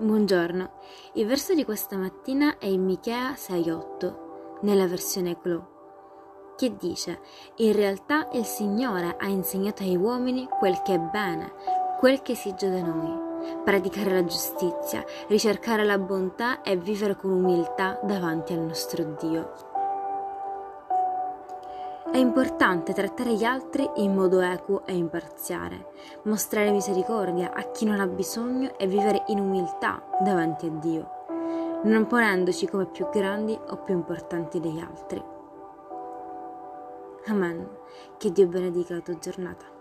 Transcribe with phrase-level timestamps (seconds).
[0.00, 0.70] Buongiorno,
[1.12, 7.20] il verso di questa mattina è in Michea 6:8, nella versione Clo, che dice:
[7.56, 11.52] In realtà il Signore ha insegnato ai uomini quel che è bene,
[11.98, 18.00] quel che esige da noi, praticare la giustizia, ricercare la bontà e vivere con umiltà
[18.02, 19.69] davanti al nostro Dio.
[22.12, 25.92] È importante trattare gli altri in modo equo e imparziale,
[26.24, 31.10] mostrare misericordia a chi non ha bisogno e vivere in umiltà davanti a Dio,
[31.84, 35.22] non ponendoci come più grandi o più importanti degli altri.
[37.26, 37.68] Amen.
[38.16, 39.79] Che Dio benedica la tua giornata.